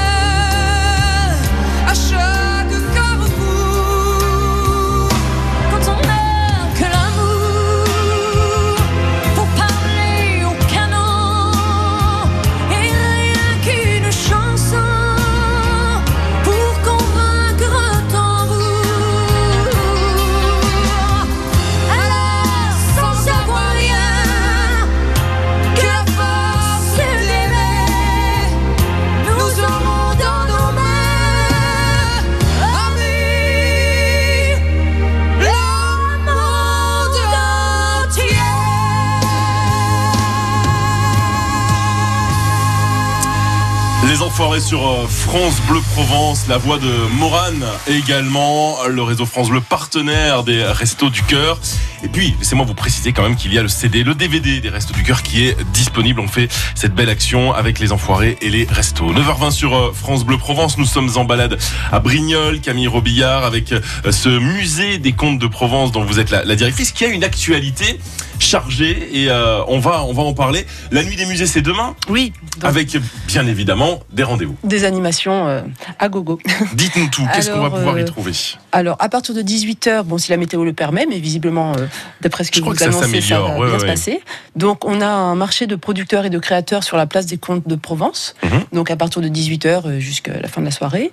sur 44.61 44.89
euh, 44.89 45.07
France 45.07 45.61
Bleu 45.69 45.81
Provence, 45.95 46.47
la 46.49 46.57
voix 46.57 46.79
de 46.79 46.91
Morane 47.19 47.65
également, 47.89 48.77
le 48.89 49.03
réseau 49.03 49.27
France 49.27 49.51
Bleu 49.51 49.61
partenaire 49.61 50.45
des 50.45 50.63
Restos 50.65 51.11
du 51.11 51.23
Cœur. 51.23 51.59
Et 52.07 52.09
puis, 52.09 52.37
laissez-moi 52.39 52.65
vous 52.65 52.75
préciser 52.75 53.13
quand 53.13 53.25
même 53.25 53.35
qu'il 53.35 53.53
y 53.53 53.59
a 53.59 53.63
le 53.63 53.69
CD, 53.69 54.05
le 54.05 54.15
DVD 54.15 54.61
des 54.61 54.69
Restos 54.69 54.95
du 54.95 55.03
Cœur 55.03 55.25
qui 55.25 55.45
est 55.49 55.57
disponible. 55.73 56.21
On 56.21 56.29
fait 56.29 56.47
cette 56.77 56.95
belle 56.95 57.09
action 57.09 57.53
avec 57.53 57.81
les 57.81 57.91
enfoirés 57.91 58.39
et 58.41 58.49
les 58.49 58.65
restos. 58.71 59.13
9h20 59.13 59.51
sur 59.51 59.75
euh, 59.75 59.93
France 59.93 60.25
Bleu 60.25 60.39
Provence, 60.39 60.79
nous 60.79 60.85
sommes 60.85 61.11
en 61.17 61.25
balade 61.25 61.59
à 61.91 61.99
Brignoles, 61.99 62.61
Camille 62.61 62.87
Robillard, 62.87 63.45
avec 63.45 63.73
euh, 63.73 63.81
ce 64.13 64.29
musée 64.29 64.99
des 64.99 65.15
contes 65.15 65.41
de 65.41 65.49
Provence 65.49 65.91
dont 65.91 66.05
vous 66.05 66.21
êtes 66.21 66.31
la, 66.31 66.45
la 66.45 66.55
directrice, 66.55 66.93
qui 66.93 67.05
a 67.05 67.09
une 67.09 67.25
actualité 67.25 67.99
chargée 68.39 69.23
et 69.23 69.31
euh, 69.31 69.63
on 69.69 69.79
va 69.79 70.05
on 70.05 70.13
va 70.13 70.23
en 70.23 70.35
parler. 70.35 70.67
La 70.91 71.03
nuit 71.03 71.17
des 71.17 71.27
musées 71.27 71.47
c'est 71.47 71.63
demain 71.63 71.95
Oui, 72.09 72.33
donc, 72.61 72.71
avec 72.71 72.97
bien 73.27 73.47
évidemment 73.47 74.01
des 74.13 74.23
rendez-vous. 74.23 74.57
des 74.65 74.85
animations 74.85 75.49
euh, 75.49 75.63
à 75.99 76.09
gogo. 76.09 76.39
Dites-nous 76.75 77.09
tout, 77.09 77.27
qu'est-ce 77.35 77.51
qu'on 77.51 77.63
va 77.63 77.71
pouvoir 77.71 77.99
y 77.99 78.05
trouver? 78.05 78.33
Alors, 78.73 78.97
à 79.01 79.09
partir 79.09 79.35
de 79.35 79.43
18h, 79.43 80.03
bon, 80.03 80.19
si 80.19 80.31
la 80.31 80.37
météo 80.37 80.65
le 80.65 80.73
permet, 80.73 81.07
mais 81.09 81.19
visiblement, 81.19 81.73
euh, 81.77 81.87
d'après 82.21 82.45
ce 82.45 82.51
que 82.51 82.59
Je 82.59 82.65
vous 82.65 82.83
annoncez, 82.83 83.21
ça 83.21 83.41
va 83.41 83.59
ouais, 83.59 83.67
bien 83.67 83.75
ouais, 83.75 83.79
se 83.79 83.87
passer. 83.87 84.21
Donc, 84.55 84.85
on 84.85 85.01
a 85.01 85.07
un 85.07 85.35
marché 85.35 85.67
de 85.67 85.77
producteurs 85.77 86.25
et 86.25 86.31
de 86.31 86.39
créateurs 86.39 86.85
sur 86.85 86.97
la 86.97 87.07
place 87.07 87.27
des 87.27 87.39
Comtes 87.39 87.67
de 87.67 87.77
Provence. 87.77 88.35
Mhm. 88.43 88.65
Donc, 88.73 88.91
à 88.91 88.97
partir 88.97 89.23
de 89.23 89.29
18h 89.29 89.99
jusqu'à 89.99 90.41
la 90.41 90.49
fin 90.49 90.61
de 90.61 90.67
la 90.67 90.73
soirée. 90.73 91.13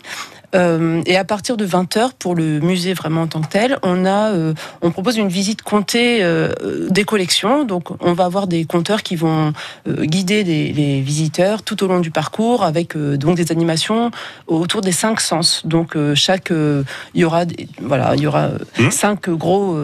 Euh, 0.55 1.01
et 1.05 1.17
à 1.17 1.23
partir 1.23 1.57
de 1.57 1.65
20h, 1.65 2.11
pour 2.19 2.35
le 2.35 2.59
musée 2.59 2.93
vraiment 2.93 3.23
en 3.23 3.27
tant 3.27 3.41
que 3.41 3.47
tel, 3.49 3.77
on, 3.83 4.05
a, 4.05 4.31
euh, 4.31 4.53
on 4.81 4.91
propose 4.91 5.17
une 5.17 5.27
visite 5.27 5.61
comptée 5.63 6.23
euh, 6.23 6.53
des 6.89 7.03
collections. 7.05 7.63
Donc, 7.63 7.89
on 8.03 8.13
va 8.13 8.25
avoir 8.25 8.47
des 8.47 8.65
compteurs 8.65 9.03
qui 9.03 9.15
vont 9.15 9.53
guider 9.87 10.43
des- 10.43 10.71
les 10.73 11.01
visiteurs 11.01 11.63
tout 11.63 11.83
au 11.83 11.87
long 11.87 11.99
du 11.99 12.11
parcours 12.11 12.63
avec 12.63 12.95
donc 12.97 13.35
des 13.37 13.51
animations 13.51 14.11
autour 14.47 14.81
des 14.81 14.91
cinq 14.91 15.19
sens. 15.21 15.61
Donc, 15.65 15.95
chaque, 16.15 16.51
il 16.51 17.21
y 17.21 17.25
aura, 17.25 17.43
voilà, 17.81 18.13
il 18.15 18.21
y 18.21 18.27
aura 18.27 18.49
Mhm. 18.79 18.91
cinq 18.91 19.29
gros, 19.29 19.77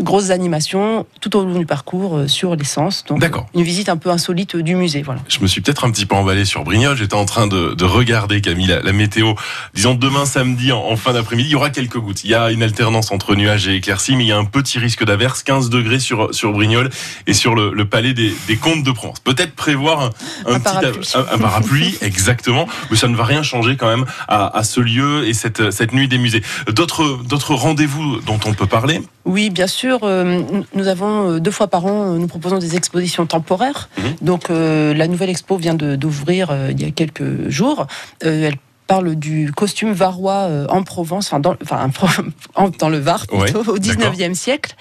grosses 0.00 0.30
animations 0.30 1.06
tout 1.20 1.36
au 1.36 1.44
long 1.44 1.58
du 1.58 1.66
parcours 1.66 2.20
sur 2.26 2.54
les 2.56 2.64
sens. 2.64 3.04
Donc, 3.06 3.20
D'accord. 3.20 3.46
une 3.54 3.62
visite 3.62 3.88
un 3.88 3.96
peu 3.96 4.10
insolite 4.10 4.56
du 4.56 4.74
musée. 4.74 5.02
Voilà. 5.02 5.20
Je 5.28 5.40
me 5.40 5.46
suis 5.46 5.60
peut-être 5.60 5.84
un 5.84 5.90
petit 5.90 6.06
peu 6.06 6.14
emballé 6.14 6.44
sur 6.44 6.64
Brignoles. 6.64 6.96
J'étais 6.96 7.14
en 7.14 7.24
train 7.24 7.46
de, 7.46 7.74
de 7.74 7.84
regarder, 7.84 8.40
Camille, 8.40 8.66
la, 8.66 8.80
la 8.82 8.92
météo. 8.92 9.34
Disons 9.74 9.94
demain 9.94 10.26
samedi 10.26 10.70
en, 10.70 10.80
en 10.80 10.96
fin 10.96 11.14
d'après-midi, 11.14 11.48
il 11.48 11.52
y 11.52 11.54
aura 11.54 11.70
quelques 11.70 11.96
gouttes. 11.96 12.24
Il 12.24 12.30
y 12.30 12.34
a 12.34 12.50
une 12.50 12.62
alternance 12.62 13.10
entre 13.10 13.34
nuages 13.34 13.68
et 13.68 13.76
éclaircies, 13.76 14.16
mais 14.16 14.24
il 14.24 14.28
y 14.28 14.32
a 14.32 14.36
un 14.36 14.44
petit 14.44 14.78
risque 14.78 15.02
d'averse, 15.04 15.42
15 15.42 15.70
degrés 15.70 15.98
sur, 15.98 16.34
sur 16.34 16.52
Brignoles 16.52 16.90
et 17.26 17.32
sur 17.32 17.54
le, 17.54 17.72
le 17.72 17.84
palais 17.86 18.12
des, 18.12 18.34
des 18.46 18.56
Comtes 18.56 18.82
de 18.82 18.90
Provence. 18.92 19.20
Peut-être 19.20 19.54
prévoir 19.54 20.00
un, 20.00 20.10
un 20.46 20.54
Un 20.56 20.60
petit 20.60 20.64
parapluie. 20.74 21.08
un, 21.14 21.34
un 21.34 21.38
parapluie, 21.38 21.98
exactement, 22.02 22.66
mais 22.90 22.96
ça 22.98 23.08
ne 23.08 23.16
va 23.16 23.24
rien 23.24 23.42
changer 23.42 23.76
quand 23.76 23.88
même 23.88 24.04
à, 24.28 24.54
à 24.56 24.62
ce 24.62 24.80
lieu 24.80 25.26
et 25.26 25.32
cette, 25.32 25.70
cette 25.70 25.92
nuit 25.94 26.06
des 26.06 26.18
musées. 26.18 26.42
D'autres 26.70 27.18
d'autres 27.24 27.54
rendez-vous 27.54 28.20
dont 28.20 28.38
on 28.44 28.52
peut 28.52 28.66
parler 28.66 29.00
Oui, 29.24 29.48
bien 29.48 29.66
sûr. 29.66 30.00
euh, 30.02 30.42
nous- 30.74 30.88
avons 30.88 31.30
euh, 31.30 31.40
deux 31.40 31.50
fois 31.50 31.68
par 31.68 31.86
an, 31.86 32.12
euh, 32.12 32.18
nous 32.18 32.26
proposons 32.26 32.58
des 32.58 32.76
expositions 32.76 33.24
temporaires. 33.24 33.88
Mhm. 33.96 34.04
Donc, 34.20 34.50
euh, 34.50 34.92
la 34.92 35.08
nouvelle 35.08 35.30
expo 35.30 35.56
vient 35.56 35.74
de- 35.74 35.96
d'ouvrir 35.96 36.48
euh, 36.50 36.68
il 36.72 36.82
y 36.82 36.84
a 36.84 36.90
quelques 36.90 37.48
jours. 37.48 37.86
Elle 38.20 38.56
parle 38.92 39.14
du 39.14 39.52
costume 39.56 39.92
varois 39.92 40.48
euh, 40.50 40.66
en 40.68 40.82
Provence, 40.82 41.26
enfin 41.28 41.40
dans, 41.40 41.56
enfin, 41.62 41.88
en- 42.54 42.68
dans 42.78 42.88
le 42.90 42.98
Var 42.98 43.24
Ouais, 43.32 43.44
plutôt, 43.44 43.60
au 43.72 43.78
d'accord. 43.78 44.12
19e 44.12 44.34
siècle. 44.34 44.74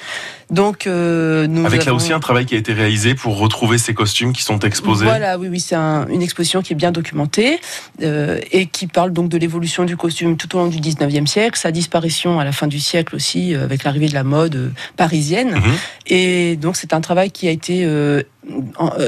Donc, 0.52 0.86
euh, 0.86 1.48
nous 1.48 1.66
Avec 1.66 1.86
là 1.86 1.94
aussi 1.94 2.12
un 2.12 2.20
travail 2.20 2.46
qui 2.46 2.56
a 2.56 2.58
été 2.58 2.74
réalisé 2.74 3.16
pour 3.16 3.38
retrouver 3.40 3.78
ces 3.78 3.94
costumes 3.94 4.34
qui 4.34 4.44
sont 4.44 4.60
exposés. 4.60 5.06
Voilà, 5.06 5.38
oui, 5.40 5.48
oui, 5.50 5.62
c'est 5.62 5.76
un- 5.76 6.06
une 6.10 6.22
exposition 6.22 6.62
qui 6.62 6.74
est 6.74 6.76
bien 6.76 6.92
documentée 6.92 7.60
euh, 8.04 8.38
et 8.52 8.66
qui 8.66 8.88
parle 8.88 9.14
donc 9.14 9.30
de 9.30 9.38
l'évolution 9.38 9.86
du 9.86 9.96
costume 9.96 10.36
tout 10.36 10.54
au 10.56 10.60
long 10.60 10.68
du 10.68 10.80
19e 10.82 11.26
siècle, 11.26 11.58
sa 11.58 11.72
disparition 11.72 12.40
à 12.40 12.44
la 12.44 12.52
fin 12.52 12.68
du 12.68 12.82
siècle 12.82 13.16
aussi, 13.16 13.56
euh, 13.56 13.64
avec 13.64 13.86
l'arrivée 13.86 14.10
de 14.10 14.14
la 14.14 14.26
mode 14.26 14.74
parisienne. 14.98 15.52
Mhm. 15.56 15.74
Et 16.08 16.58
donc, 16.58 16.76
c'est 16.76 16.94
un 16.94 17.00
travail 17.02 17.32
qui 17.32 17.48
a 17.48 17.52
été 17.52 17.86
euh, 17.86 18.22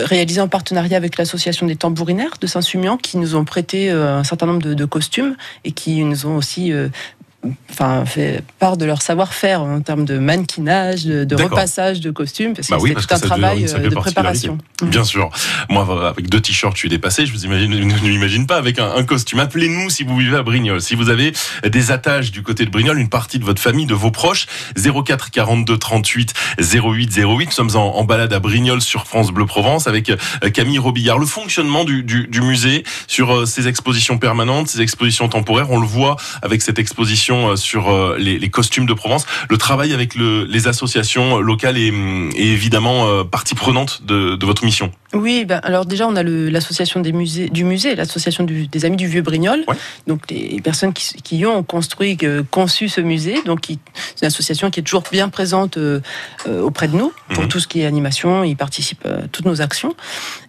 réalisé 0.05 0.39
en 0.39 0.47
partenariat 0.47 0.95
avec 0.95 1.17
l'association 1.17 1.67
des 1.67 1.75
tambourinaires 1.75 2.35
de 2.39 2.47
Saint-Sumian, 2.47 2.95
qui 2.97 3.17
nous 3.17 3.35
ont 3.35 3.43
prêté 3.43 3.89
un 3.89 4.23
certain 4.23 4.45
nombre 4.45 4.62
de, 4.62 4.73
de 4.73 4.85
costumes 4.85 5.35
et 5.65 5.71
qui 5.73 6.03
nous 6.05 6.25
ont 6.25 6.38
aussi. 6.38 6.71
Euh, 7.45 7.50
Enfin, 7.69 8.05
fait 8.05 8.43
part 8.59 8.77
de 8.77 8.85
leur 8.85 9.01
savoir-faire 9.01 9.62
en 9.62 9.81
termes 9.81 10.05
de 10.05 10.19
mannequinage, 10.19 11.05
de, 11.05 11.35
repassage 11.35 12.01
de 12.01 12.12
costumes, 12.12 12.53
parce 12.53 12.67
que 12.67 12.73
Bah 12.73 12.79
oui, 12.79 12.93
c'est 13.00 13.12
un 13.12 13.19
travail 13.19 13.65
euh, 13.65 13.89
de 13.89 13.95
préparation. 13.95 14.59
Bien 14.83 15.03
sûr. 15.03 15.31
Moi, 15.69 16.07
avec 16.07 16.29
deux 16.29 16.39
t-shirts, 16.39 16.75
je 16.75 16.79
suis 16.79 16.89
dépassé. 16.89 17.25
Je 17.25 17.31
vous 17.31 17.45
imagine, 17.45 17.71
ne 17.71 18.07
m'imagine 18.07 18.45
pas 18.45 18.57
avec 18.57 18.77
un, 18.77 18.91
un 18.95 19.03
costume. 19.03 19.39
Appelez-nous 19.39 19.89
si 19.89 20.03
vous 20.03 20.17
vivez 20.17 20.38
à 20.38 20.43
Brignoles. 20.43 20.81
Si 20.81 20.93
vous 20.95 21.09
avez 21.09 21.33
des 21.67 21.91
attaches 21.91 22.31
du 22.31 22.43
côté 22.43 22.65
de 22.65 22.69
Brignoles, 22.69 23.00
une 23.00 23.09
partie 23.09 23.39
de 23.39 23.45
votre 23.45 23.62
famille, 23.62 23.88
de 23.88 23.95
vos 23.95 24.12
proches, 24.12 24.45
04 24.77 25.31
42 25.31 25.77
38 25.77 26.33
08 26.59 27.18
08. 27.18 27.46
Nous 27.46 27.51
sommes 27.51 27.75
en, 27.75 27.98
en 27.98 28.03
balade 28.03 28.33
à 28.33 28.39
Brignoles 28.39 28.81
sur 28.81 29.07
France 29.07 29.31
Bleu 29.31 29.46
Provence 29.46 29.87
avec 29.87 30.09
euh, 30.09 30.18
Camille 30.53 30.79
Robillard. 30.79 31.18
Le 31.18 31.25
fonctionnement 31.25 31.83
du, 31.85 32.03
du, 32.03 32.27
du 32.27 32.41
musée 32.41 32.83
sur 33.07 33.33
euh, 33.33 33.46
ces 33.46 33.68
expositions 33.68 34.18
permanentes, 34.18 34.68
ces 34.68 34.81
expositions 34.81 35.27
temporaires, 35.27 35.72
on 35.72 35.79
le 35.79 35.87
voit 35.87 36.18
avec 36.41 36.61
cette 36.61 36.79
exposition 36.79 37.32
euh, 37.33 37.55
sur 37.55 37.89
euh, 37.89 38.15
les, 38.19 38.39
les 38.39 38.50
costumes 38.50 38.85
de 38.85 38.93
Provence. 38.93 39.25
Le 39.50 39.57
travail 39.57 39.93
avec 39.93 40.15
le, 40.15 40.46
les 40.46 40.67
associations 40.67 41.39
locales 41.39 41.77
est, 41.77 41.87
est 41.87 42.48
évidemment 42.57 43.07
euh, 43.07 43.24
partie 43.24 43.55
prenante 43.55 44.01
de, 44.05 44.35
de 44.35 44.46
votre 44.46 44.63
mission. 44.63 44.91
Oui, 45.13 45.46
ben, 45.46 45.59
alors 45.63 45.85
déjà, 45.85 46.07
on 46.07 46.15
a 46.15 46.24
l'association 46.24 47.00
des 47.00 47.11
musées, 47.11 47.50
du 47.50 47.63
musée, 47.63 47.96
l'association 47.96 48.43
des 48.46 48.85
Amis 48.85 48.98
du 48.98 49.07
Vieux 49.07 49.22
Brignoles. 49.22 49.63
Ouais. 49.67 49.75
Donc, 50.07 50.22
les 50.31 50.59
personnes 50.61 50.93
qui, 50.93 51.13
qui 51.22 51.46
ont 51.46 51.61
construit, 51.63 52.17
conçu 52.50 52.89
ce 52.89 53.01
musée. 53.01 53.37
Donc, 53.46 53.65
c'est 53.67 54.22
une 54.24 54.27
association 54.27 54.72
qui 54.72 54.79
est 54.79 54.83
toujours 54.83 55.03
bien 55.11 55.29
présente 55.29 55.77
euh, 55.77 56.00
euh, 56.48 56.61
auprès 56.61 56.87
de 56.87 56.96
nous 56.96 57.11
pour 57.29 57.43
Mhm. 57.43 57.50
tout 57.50 57.59
ce 57.59 57.67
qui 57.67 57.81
est 57.81 57.85
animation. 57.85 58.43
Ils 58.43 58.55
participent 58.55 59.05
à 59.05 59.27
toutes 59.31 59.46
nos 59.46 59.61
actions. 59.61 59.96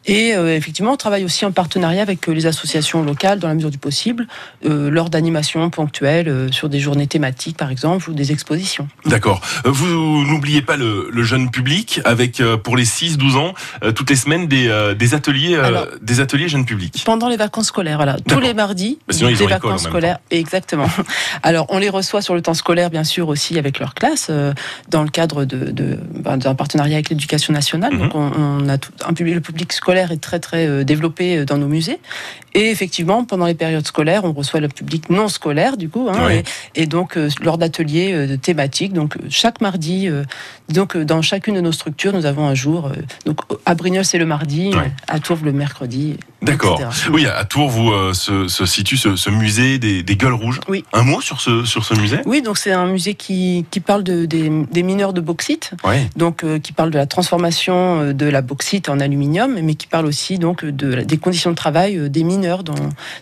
Et 0.07 0.33
effectivement, 0.33 0.93
on 0.93 0.97
travaille 0.97 1.25
aussi 1.25 1.47
en 1.47 1.53
partenariat 1.53 2.03
avec 2.03 2.27
les 2.27 2.45
associations 2.45 3.03
locales, 3.03 3.39
dans 3.39 3.49
la 3.49 3.55
mesure 3.55 3.71
du 3.71 3.79
possible, 3.79 4.27
lors 4.63 5.09
d'animations 5.09 5.71
ponctuelles 5.71 6.49
sur 6.53 6.69
des 6.69 6.74
journées 6.81 7.07
thématiques, 7.07 7.57
par 7.57 7.71
exemple, 7.71 8.11
ou 8.11 8.15
des 8.15 8.33
expositions. 8.33 8.89
D'accord. 9.07 9.41
Euh, 9.67 9.71
Vous 9.71 10.25
n'oubliez 10.25 10.63
pas 10.63 10.77
le, 10.77 11.09
le 11.11 11.23
jeune 11.23 11.51
public 11.51 12.01
avec 12.05 12.41
euh, 12.41 12.57
pour 12.57 12.77
les 12.77 12.85
6-12 12.85 13.37
ans 13.37 13.55
euh, 13.83 13.93
toutes 13.93 14.11
les 14.11 14.17
semaines 14.17 14.47
des, 14.49 14.95
des 14.99 15.15
ateliers 15.15 15.57
Alors- 15.57 15.87
des 16.01 16.21
ateliers 16.21 16.49
jeunes 16.49 16.65
publics. 16.67 17.03
Pendant 17.05 17.29
les 17.29 17.37
vacances 17.37 17.67
scolaires, 17.69 17.97
voilà. 17.97 18.17
Tous 18.29 18.41
les 18.41 18.55
mardis, 18.55 18.99
Bah, 19.09 19.15
sinon, 19.15 19.29
ils 19.31 19.37
des 19.39 19.45
ont 19.45 19.49
vacances 19.49 19.85
scolaires. 19.85 20.19
Exactement. 20.31 20.89
Alors, 21.43 21.67
on 21.71 21.79
les 21.79 21.89
reçoit 21.91 22.23
sur 22.23 22.35
le 22.35 22.43
temps 22.43 22.55
scolaire, 22.55 22.91
bien 22.91 23.05
sûr, 23.05 23.29
aussi 23.29 23.59
avec 23.59 23.79
leur 23.79 23.95
classe, 23.95 24.31
dans 24.89 25.03
le 25.03 25.09
cadre 25.11 25.45
de, 25.45 25.71
de- 25.71 25.99
ben, 26.21 26.37
d'un 26.37 26.55
partenariat 26.55 26.95
avec 26.97 27.11
l'éducation 27.11 27.53
nationale. 27.53 27.93
Mhm. 27.95 27.99
Donc, 28.01 28.15
on, 28.15 28.31
on 28.37 28.69
a 28.69 28.79
tout, 28.79 28.93
un 29.07 29.13
public, 29.15 29.35
le 29.35 29.41
public 29.41 29.73
scolaire 29.73 30.13
est 30.13 30.21
très, 30.21 30.41
très 30.41 30.85
développé 30.85 31.45
dans 31.45 31.59
nos 31.59 31.69
musées. 31.69 31.99
Et 32.55 32.71
effectivement, 32.71 33.25
pendant 33.25 33.47
les 33.47 33.55
périodes 33.55 33.87
scolaires, 33.87 34.25
on 34.25 34.33
reçoit 34.33 34.61
le 34.61 34.69
public 34.69 35.11
non 35.11 35.27
scolaire, 35.29 35.77
du 35.77 35.89
coup, 35.89 36.09
hein, 36.09 36.31
et, 36.31 36.45
et 36.77 36.87
donc, 36.87 37.17
euh, 37.17 37.29
lors 37.43 37.59
d'ateliers 37.59 38.13
euh, 38.13 38.37
thématiques. 38.37 38.93
Donc, 38.93 39.17
euh, 39.17 39.21
chaque 39.29 39.61
mardi, 39.61 40.09
euh, 40.09 40.23
donc, 40.69 40.97
dans 40.97 41.21
chacune 41.21 41.57
de 41.57 41.61
nos 41.61 41.73
structures, 41.73 42.13
nous 42.13 42.27
avons 42.27 42.47
un 42.47 42.55
jour. 42.55 42.93
donc, 43.27 43.41
à 43.67 43.75
Brignoles, 43.75 44.05
c'est 44.05 44.19
le 44.19 44.27
mardi, 44.27 44.71
à 45.09 45.19
Tours, 45.19 45.39
le 45.43 45.53
mercredi. 45.53 46.17
D'accord. 46.43 46.81
Oui, 47.11 47.27
à 47.27 47.45
Tours, 47.45 47.69
vous 47.71 47.93
se, 48.15 48.47
se 48.49 48.67
situe 48.67 48.97
ce, 48.97 49.17
ce 49.17 49.31
musée 49.31 49.79
des, 49.79 50.03
des 50.03 50.17
gueules 50.17 50.35
rouges. 50.35 50.61
Oui. 50.69 50.85
Un 50.93 51.03
mot 51.03 51.21
sur 51.21 51.41
ce 51.41 51.65
sur 51.65 51.85
ce 51.85 51.95
musée? 51.95 52.19
Oui, 52.27 52.43
donc 52.43 52.59
c'est 52.59 52.73
un 52.73 52.87
musée 52.87 53.15
qui, 53.15 53.65
qui 53.71 53.81
parle 53.81 54.05
de, 54.05 54.27
des, 54.27 54.51
des 54.71 54.83
mineurs 54.83 55.13
de 55.15 55.21
bauxite, 55.21 55.73
Ouais. 55.85 56.07
donc 56.17 56.45
qui 56.61 56.73
parle 56.73 56.91
de 56.91 56.99
la 56.99 57.07
transformation 57.07 58.13
de 58.13 58.27
la 58.27 58.43
bauxite 58.43 58.89
en 58.89 59.01
aluminium, 59.01 59.59
mais 59.63 59.75
qui 59.75 59.87
parle 59.87 60.07
aussi 60.07 60.39
donc 60.39 60.65
de, 60.65 61.01
des 61.03 61.17
conditions 61.19 61.51
de 61.51 61.57
travail 61.57 62.11
des 62.11 62.23
mineurs 62.25 62.44
dans, 62.63 62.75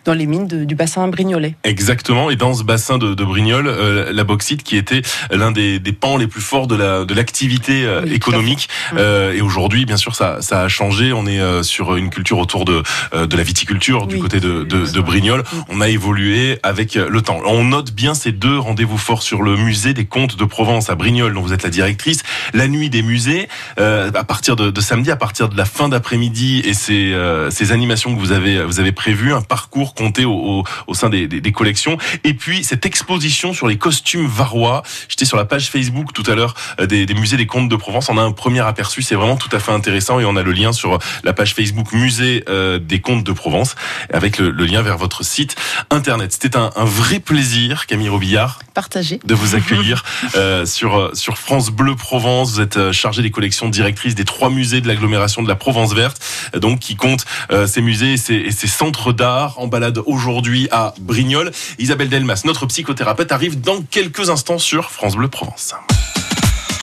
dans 0.04 0.14
les 0.14 0.26
mines 0.26 0.46
de- 0.46 0.64
du 0.64 0.74
bassin 0.74 1.06
brignolet. 1.08 1.54
Exactement. 1.64 2.30
Et 2.30 2.36
dans 2.36 2.54
ce 2.54 2.64
bassin 2.64 2.98
de, 2.98 3.14
de 3.14 3.24
Brignoles, 3.24 3.68
euh, 3.68 4.12
la 4.12 4.24
bauxite 4.24 4.62
qui 4.62 4.76
était 4.76 5.02
l'un 5.30 5.52
des, 5.52 5.78
des 5.78 5.92
pans 5.92 6.16
les 6.16 6.26
plus 6.26 6.40
forts 6.40 6.66
de 6.66 6.74
la 6.76 7.04
de 7.04 7.14
l'activité 7.14 7.84
euh, 7.84 8.02
Oui, 8.04 8.12
économique. 8.14 8.68
Euh, 8.96 9.32
et 9.32 9.40
aujourd'hui, 9.40 9.84
bien 9.86 9.96
sûr, 9.96 10.14
ça 10.14 10.42
ça 10.42 10.62
a 10.62 10.68
changé. 10.68 11.12
On 11.12 11.26
est 11.26 11.62
sur 11.62 11.96
une 11.96 12.10
culture 12.10 12.38
autour 12.38 12.64
de 12.64 12.82
de 13.14 13.36
la 13.36 13.42
viticulture 13.42 14.06
du 14.06 14.16
Oui. 14.16 14.20
côté 14.20 14.40
de, 14.40 14.64
de, 14.64 15.00
Brignoles. 15.00 15.44
On 15.68 15.80
a 15.80 15.88
évolué 15.88 16.58
avec 16.62 16.94
le 16.94 17.22
temps. 17.22 17.40
On 17.46 17.64
note 17.64 17.92
bien 17.92 18.14
ces 18.14 18.32
deux 18.32 18.58
rendez-vous 18.58 18.98
forts 18.98 19.22
sur 19.22 19.42
le 19.42 19.56
musée 19.56 19.94
des 19.94 20.04
Comtes 20.06 20.36
de 20.36 20.44
Provence 20.44 20.90
à 20.90 20.94
Brignoles, 20.94 21.34
dont 21.34 21.40
vous 21.42 21.52
êtes 21.52 21.62
la 21.62 21.70
directrice. 21.70 22.22
La 22.54 22.68
nuit 22.68 22.88
des 22.90 23.02
musées, 23.02 23.48
euh, 23.78 24.10
à 24.14 24.24
partir 24.24 24.56
de, 24.56 24.80
samedi, 24.80 25.10
à 25.10 25.16
partir 25.16 25.48
de 25.48 25.56
la 25.56 25.64
fin 25.64 25.88
d'après-midi, 25.88 26.62
et 26.64 26.74
ces, 26.74 27.14
ces 27.50 27.72
animations 27.72 28.14
que 28.14 28.20
vous 28.20 28.32
avez 28.32 28.64
vous 28.64 28.80
avez 28.80 28.92
prévues 28.92 29.11
prévu, 29.12 29.34
un 29.34 29.42
parcours 29.42 29.94
compté 29.94 30.24
au, 30.24 30.64
au, 30.86 30.94
sein 30.94 31.10
des, 31.10 31.26
des, 31.28 31.52
collections. 31.52 31.98
Et 32.24 32.32
puis 32.32 32.64
cette 32.64 32.86
exposition 32.86 33.52
sur 33.52 33.66
les 33.66 33.76
costumes 33.76 34.26
varois. 34.26 34.82
J'étais 35.06 35.26
sur 35.26 35.36
la 35.36 35.44
page 35.44 35.68
Facebook 35.68 36.14
tout 36.14 36.22
à 36.26 36.34
l'heure 36.34 36.54
euh, 36.80 36.86
des, 36.86 37.06
musées 37.12 37.36
des 37.36 37.46
Comtes 37.46 37.68
de 37.68 37.76
Provence. 37.76 38.08
On 38.08 38.16
a 38.16 38.22
un 38.22 38.32
premier 38.32 38.60
aperçu, 38.60 39.02
c'est 39.02 39.14
vraiment 39.14 39.36
tout 39.36 39.54
à 39.54 39.58
fait 39.58 39.70
intéressant 39.70 40.18
et 40.18 40.24
on 40.24 40.34
a 40.36 40.42
le 40.42 40.52
lien 40.52 40.72
sur 40.72 40.98
la 41.24 41.34
page 41.34 41.54
Facebook 41.54 41.92
Musée 41.92 42.42
euh, 42.48 42.78
des 42.78 43.00
Comtes 43.00 43.22
de 43.22 43.32
Provence 43.32 43.74
avec 44.10 44.38
le, 44.38 44.50
le 44.50 44.64
lien 44.64 44.80
vers 44.80 44.96
votre 44.96 45.22
site 45.26 45.56
internet. 45.90 46.32
C'était 46.32 46.56
un, 46.56 46.70
un 46.74 46.84
vrai 46.84 47.20
plaisir, 47.20 47.84
Camille 47.86 48.08
Robillard, 48.08 48.60
Partagé. 48.74 49.20
de 49.24 49.34
vous 49.34 49.54
accueillir 49.54 50.02
euh, 50.34 50.64
sur 50.64 50.96
euh, 50.96 51.10
sur 51.14 51.38
France 51.38 51.70
Bleu 51.70 51.94
Provence. 51.94 52.52
Vous 52.52 52.60
êtes 52.60 52.76
euh, 52.76 52.92
chargée 52.92 53.22
des 53.22 53.30
collections 53.30 53.68
directrice 53.68 54.14
des 54.14 54.24
trois 54.24 54.50
musées 54.50 54.80
de 54.80 54.88
l'agglomération 54.88 55.42
de 55.42 55.48
la 55.48 55.56
Provence 55.56 55.94
verte, 55.94 56.20
donc 56.54 56.80
qui 56.80 56.96
compte 56.96 57.24
euh, 57.50 57.66
ces 57.66 57.82
musées 57.82 58.14
et 58.14 58.16
ces, 58.16 58.34
et 58.34 58.50
ces 58.50 58.66
centres 58.66 59.12
d'art 59.12 59.58
en 59.58 59.66
balade 59.66 59.98
aujourd'hui 60.06 60.68
à 60.70 60.94
Brignoles. 61.00 61.50
Isabelle 61.78 62.08
Delmas, 62.08 62.42
notre 62.44 62.66
psychothérapeute, 62.66 63.32
arrive 63.32 63.60
dans 63.60 63.82
quelques 63.82 64.30
instants 64.30 64.58
sur 64.58 64.90
France 64.90 65.16
Bleu 65.16 65.28
Provence. 65.28 65.74